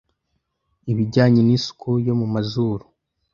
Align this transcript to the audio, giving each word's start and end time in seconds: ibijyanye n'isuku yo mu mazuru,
ibijyanye 0.91 1.41
n'isuku 1.43 1.89
yo 2.07 2.13
mu 2.19 2.27
mazuru, 2.33 2.83